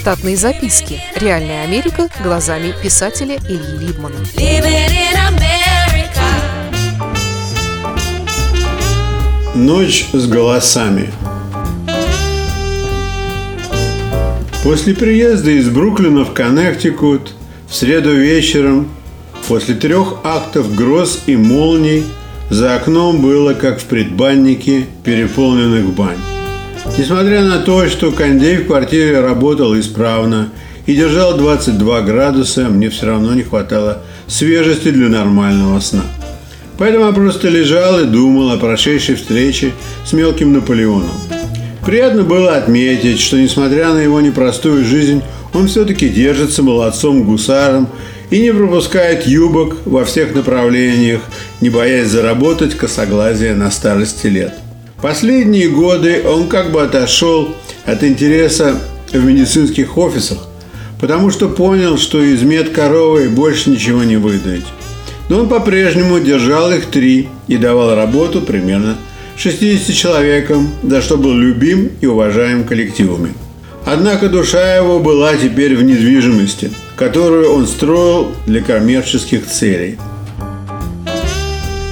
Штатные 0.00 0.34
записки. 0.34 0.98
Реальная 1.14 1.62
Америка 1.62 2.08
глазами 2.24 2.72
писателя 2.82 3.36
Ильи 3.46 3.86
Либмана. 3.86 4.16
Ночь 9.54 10.06
с 10.14 10.26
голосами. 10.26 11.10
После 14.64 14.94
приезда 14.94 15.50
из 15.50 15.68
Бруклина 15.68 16.24
в 16.24 16.32
Коннектикут 16.32 17.34
в 17.68 17.74
среду 17.74 18.14
вечером, 18.14 18.88
после 19.48 19.74
трех 19.74 20.20
актов 20.24 20.74
гроз 20.74 21.24
и 21.26 21.36
молний, 21.36 22.04
за 22.48 22.76
окном 22.76 23.20
было, 23.20 23.52
как 23.52 23.78
в 23.78 23.84
предбаннике 23.84 24.86
переполненных 25.04 25.92
бань. 25.92 26.39
Несмотря 26.98 27.42
на 27.42 27.58
то, 27.58 27.86
что 27.88 28.12
кондей 28.12 28.58
в 28.58 28.66
квартире 28.66 29.20
работал 29.20 29.78
исправно 29.78 30.50
и 30.86 30.94
держал 30.94 31.36
22 31.36 32.02
градуса, 32.02 32.68
мне 32.68 32.90
все 32.90 33.06
равно 33.06 33.34
не 33.34 33.42
хватало 33.42 34.02
свежести 34.26 34.90
для 34.90 35.08
нормального 35.08 35.80
сна. 35.80 36.02
Поэтому 36.78 37.06
я 37.06 37.12
просто 37.12 37.48
лежал 37.48 38.00
и 38.00 38.04
думал 38.04 38.50
о 38.50 38.56
прошедшей 38.56 39.14
встрече 39.14 39.72
с 40.04 40.12
мелким 40.12 40.52
Наполеоном. 40.52 41.10
Приятно 41.84 42.22
было 42.22 42.56
отметить, 42.56 43.20
что 43.20 43.38
несмотря 43.38 43.92
на 43.92 43.98
его 43.98 44.20
непростую 44.20 44.84
жизнь, 44.84 45.22
он 45.54 45.66
все-таки 45.66 46.08
держится 46.08 46.62
молодцом-гусаром 46.62 47.88
и 48.30 48.40
не 48.40 48.52
пропускает 48.52 49.26
юбок 49.26 49.78
во 49.84 50.04
всех 50.04 50.34
направлениях, 50.34 51.20
не 51.60 51.70
боясь 51.70 52.08
заработать 52.08 52.76
косоглазие 52.76 53.54
на 53.54 53.70
старости 53.70 54.26
лет. 54.28 54.54
Последние 55.02 55.68
годы 55.68 56.22
он 56.26 56.48
как 56.48 56.72
бы 56.72 56.82
отошел 56.82 57.56
от 57.86 58.04
интереса 58.04 58.78
в 59.12 59.24
медицинских 59.24 59.96
офисах, 59.96 60.46
потому 61.00 61.30
что 61.30 61.48
понял, 61.48 61.96
что 61.96 62.22
из 62.22 62.42
мед 62.42 62.70
коровы 62.70 63.30
больше 63.30 63.70
ничего 63.70 64.04
не 64.04 64.16
выдать. 64.16 64.64
Но 65.30 65.40
он 65.40 65.48
по-прежнему 65.48 66.20
держал 66.20 66.70
их 66.70 66.86
три 66.86 67.30
и 67.48 67.56
давал 67.56 67.94
работу 67.94 68.42
примерно 68.42 68.98
60 69.36 69.94
человекам, 69.96 70.68
за 70.82 71.00
что 71.00 71.16
был 71.16 71.32
любим 71.32 71.92
и 72.02 72.06
уважаем 72.06 72.64
коллективами. 72.64 73.32
Однако 73.86 74.28
душа 74.28 74.76
его 74.76 74.98
была 75.00 75.34
теперь 75.36 75.76
в 75.76 75.82
недвижимости, 75.82 76.70
которую 76.96 77.50
он 77.50 77.66
строил 77.66 78.32
для 78.46 78.60
коммерческих 78.60 79.46
целей. 79.46 79.98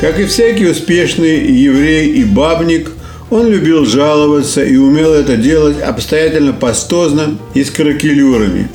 Как 0.00 0.20
и 0.20 0.24
всякий 0.24 0.66
успешный 0.66 1.50
еврей 1.50 2.12
и 2.12 2.24
бабник, 2.24 2.90
он 3.30 3.48
любил 3.48 3.84
жаловаться 3.84 4.62
и 4.62 4.76
умел 4.76 5.12
это 5.12 5.36
делать 5.36 5.80
обстоятельно 5.80 6.52
пастозно 6.52 7.38
и 7.54 7.64
с 7.64 7.70
каракелюрами. 7.70 8.68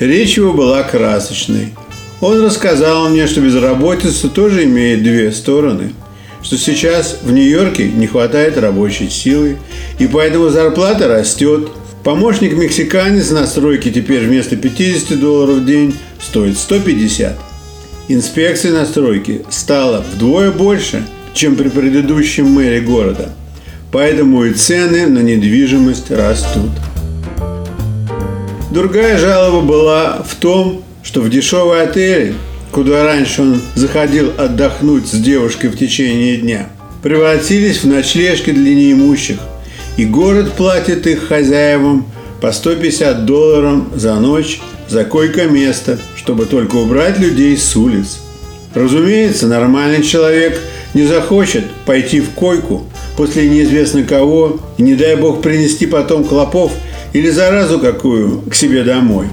Речь 0.00 0.36
его 0.36 0.52
была 0.52 0.82
красочной. 0.82 1.74
Он 2.20 2.44
рассказал 2.44 3.08
мне, 3.08 3.26
что 3.26 3.40
безработица 3.40 4.28
тоже 4.28 4.64
имеет 4.64 5.02
две 5.02 5.32
стороны– 5.32 5.92
что 6.46 6.56
сейчас 6.58 7.18
в 7.24 7.32
Нью-Йорке 7.32 7.88
не 7.88 8.06
хватает 8.06 8.56
рабочей 8.56 9.10
силы, 9.10 9.56
и 9.98 10.06
поэтому 10.06 10.48
зарплата 10.48 11.08
растет. 11.08 11.68
Помощник-мексиканец 12.04 13.32
на 13.32 13.48
стройке 13.48 13.90
теперь 13.90 14.24
вместо 14.24 14.54
50 14.54 15.18
долларов 15.18 15.56
в 15.56 15.66
день 15.66 15.96
стоит 16.20 16.56
150. 16.56 17.36
Инспекции 18.08 18.70
на 18.70 18.86
стройке 18.86 19.42
стало 19.50 20.04
вдвое 20.12 20.50
больше, 20.50 21.06
чем 21.34 21.56
при 21.56 21.68
предыдущем 21.68 22.46
мэре 22.46 22.80
города. 22.80 23.30
Поэтому 23.90 24.44
и 24.44 24.52
цены 24.52 25.06
на 25.06 25.18
недвижимость 25.18 26.10
растут. 26.10 26.70
Другая 28.70 29.18
жалоба 29.18 29.60
была 29.60 30.22
в 30.28 30.34
том, 30.36 30.82
что 31.02 31.20
в 31.20 31.30
дешевые 31.30 31.82
отели 31.82 32.34
куда 32.76 33.04
раньше 33.04 33.40
он 33.40 33.62
заходил 33.74 34.32
отдохнуть 34.36 35.06
с 35.06 35.12
девушкой 35.12 35.68
в 35.68 35.78
течение 35.78 36.36
дня, 36.36 36.68
превратились 37.02 37.82
в 37.82 37.86
ночлежки 37.86 38.50
для 38.50 38.74
неимущих, 38.74 39.38
и 39.96 40.04
город 40.04 40.52
платит 40.52 41.06
их 41.06 41.26
хозяевам 41.26 42.06
по 42.42 42.52
150 42.52 43.24
долларов 43.24 43.84
за 43.94 44.16
ночь 44.16 44.60
за 44.88 45.04
койко-место, 45.04 45.98
чтобы 46.16 46.46
только 46.46 46.76
убрать 46.76 47.18
людей 47.18 47.56
с 47.56 47.76
улиц. 47.76 48.18
Разумеется, 48.74 49.46
нормальный 49.46 50.02
человек 50.02 50.60
не 50.94 51.04
захочет 51.06 51.64
пойти 51.84 52.20
в 52.20 52.30
койку 52.30 52.84
после 53.16 53.48
неизвестно 53.48 54.02
кого 54.02 54.60
и, 54.76 54.82
не 54.82 54.94
дай 54.94 55.16
бог, 55.16 55.42
принести 55.42 55.86
потом 55.86 56.24
клопов 56.24 56.72
или 57.12 57.30
заразу 57.30 57.78
какую 57.78 58.42
к 58.42 58.54
себе 58.54 58.84
домой. 58.84 59.26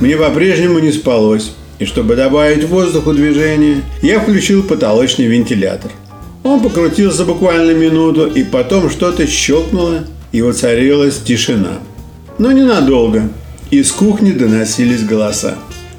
Мне 0.00 0.16
по-прежнему 0.16 0.78
не 0.78 0.92
спалось. 0.92 1.52
И 1.78 1.84
чтобы 1.84 2.14
добавить 2.14 2.62
воздуху 2.62 3.12
движения, 3.12 3.82
я 4.02 4.20
включил 4.20 4.62
потолочный 4.62 5.26
вентилятор. 5.26 5.90
Он 6.44 6.60
покрутился 6.60 7.24
буквально 7.24 7.72
минуту, 7.72 8.26
и 8.26 8.44
потом 8.44 8.88
что-то 8.88 9.26
щелкнуло, 9.26 10.04
и 10.30 10.42
воцарилась 10.42 11.18
тишина. 11.18 11.78
Но 12.38 12.52
ненадолго. 12.52 13.28
Из 13.72 13.90
кухни 13.90 14.32
доносились 14.32 15.02
голоса. 15.02 15.54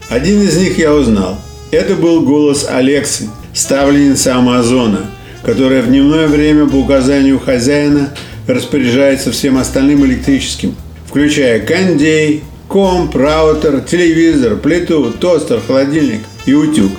Один 0.07 0.43
из 0.43 0.55
них 0.57 0.77
я 0.77 0.93
узнал. 0.93 1.37
Это 1.71 1.95
был 1.95 2.21
голос 2.21 2.67
Алексы, 2.69 3.29
ставленницы 3.51 4.27
Амазона, 4.27 5.07
которая 5.43 5.81
в 5.81 5.87
дневное 5.87 6.27
время 6.27 6.67
по 6.67 6.75
указанию 6.75 7.39
хозяина 7.39 8.13
распоряжается 8.45 9.31
всем 9.31 9.57
остальным 9.57 10.05
электрическим, 10.05 10.75
включая 11.07 11.61
кондей, 11.61 12.43
комп, 12.67 13.15
раутер, 13.15 13.81
телевизор, 13.81 14.57
плиту, 14.57 15.11
тостер, 15.11 15.59
холодильник 15.65 16.21
и 16.45 16.53
утюг. 16.53 16.91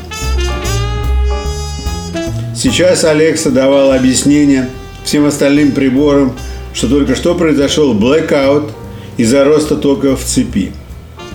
Сейчас 2.56 3.04
Алекса 3.04 3.50
давал 3.52 3.92
объяснение 3.92 4.68
всем 5.04 5.24
остальным 5.24 5.70
приборам, 5.70 6.34
что 6.72 6.88
только 6.88 7.14
что 7.14 7.36
произошел 7.36 7.94
блэкаут 7.94 8.72
из-за 9.16 9.44
роста 9.44 9.76
тока 9.76 10.16
в 10.16 10.24
цепи. 10.24 10.72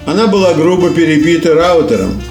Она 0.06 0.28
была 0.28 0.54
грубо 0.54 0.90
перебита 0.90 1.54
раутером. 1.54 2.22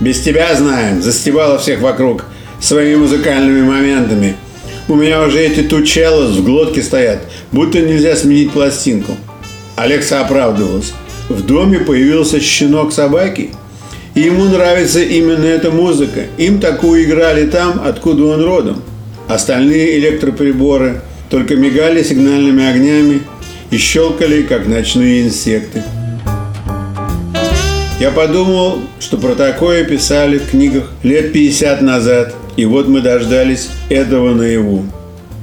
«Без 0.00 0.20
тебя 0.20 0.54
знаем», 0.54 1.02
застевала 1.02 1.58
всех 1.58 1.80
вокруг 1.80 2.24
своими 2.60 2.96
музыкальными 2.96 3.62
моментами. 3.62 4.36
У 4.88 4.94
меня 4.94 5.22
уже 5.22 5.40
эти 5.40 5.62
тучелос 5.62 6.36
в 6.36 6.44
глотке 6.44 6.82
стоят, 6.82 7.20
будто 7.52 7.80
нельзя 7.80 8.16
сменить 8.16 8.52
пластинку. 8.52 9.16
Алекса 9.76 10.20
оправдывалась 10.20 10.92
в 11.28 11.44
доме 11.44 11.78
появился 11.78 12.40
щенок 12.40 12.92
собаки, 12.92 13.50
и 14.14 14.20
ему 14.20 14.44
нравится 14.44 15.00
именно 15.00 15.44
эта 15.44 15.70
музыка. 15.70 16.26
Им 16.38 16.60
такую 16.60 17.04
играли 17.04 17.46
там, 17.46 17.82
откуда 17.84 18.24
он 18.24 18.44
родом. 18.44 18.82
Остальные 19.28 19.98
электроприборы 19.98 21.02
только 21.30 21.54
мигали 21.54 22.02
сигнальными 22.02 22.66
огнями 22.66 23.22
и 23.70 23.76
щелкали, 23.76 24.42
как 24.42 24.66
ночные 24.66 25.22
инсекты. 25.22 25.82
Я 28.00 28.10
подумал, 28.12 28.78
что 29.00 29.16
про 29.16 29.34
такое 29.34 29.84
писали 29.84 30.38
в 30.38 30.50
книгах 30.50 30.84
лет 31.02 31.32
50 31.32 31.82
назад, 31.82 32.34
и 32.56 32.64
вот 32.64 32.86
мы 32.86 33.00
дождались 33.00 33.68
этого 33.88 34.34
наяву. 34.34 34.84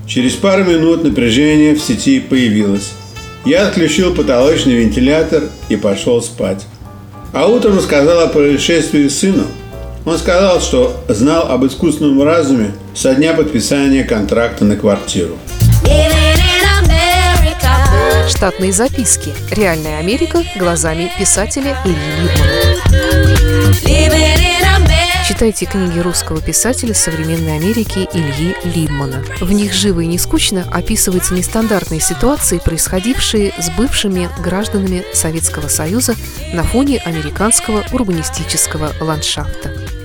Через 0.07 0.33
пару 0.33 0.63
минут 0.63 1.03
напряжение 1.03 1.75
в 1.75 1.81
сети 1.81 2.19
появилось. 2.19 2.91
Я 3.45 3.67
отключил 3.67 4.13
потолочный 4.13 4.75
вентилятор 4.75 5.43
и 5.69 5.75
пошел 5.75 6.21
спать. 6.21 6.65
А 7.33 7.47
утром 7.47 7.77
рассказал 7.77 8.21
о 8.21 8.27
происшествии 8.27 9.07
сыну. 9.07 9.43
Он 10.05 10.17
сказал, 10.17 10.61
что 10.61 11.03
знал 11.09 11.51
об 11.51 11.65
искусственном 11.65 12.23
разуме 12.23 12.71
со 12.93 13.13
дня 13.15 13.33
подписания 13.33 14.03
контракта 14.03 14.63
на 14.63 14.77
квартиру. 14.77 15.37
Штатные 18.27 18.73
записки. 18.73 19.33
Реальная 19.51 19.99
Америка 19.99 20.43
глазами 20.55 21.11
писателя 21.17 21.77
Ильи 21.85 21.95
Либмана. 22.23 23.25
Читайте 25.27 25.65
книги 25.65 25.99
русского 25.99 26.41
писателя 26.41 26.93
современной 26.93 27.55
Америки 27.55 28.07
Ильи 28.13 28.55
Либмана. 28.63 29.23
В 29.41 29.51
них 29.51 29.73
живо 29.73 29.99
и 29.99 30.07
не 30.07 30.17
скучно 30.17 30.67
описываются 30.71 31.33
нестандартные 31.35 31.99
ситуации, 31.99 32.57
происходившие 32.57 33.53
с 33.59 33.69
бывшими 33.71 34.29
гражданами 34.41 35.03
Советского 35.13 35.67
Союза 35.67 36.15
на 36.53 36.63
фоне 36.63 36.99
американского 37.05 37.83
урбанистического 37.91 38.91
ландшафта. 38.99 39.84